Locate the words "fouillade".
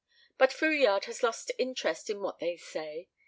0.51-1.05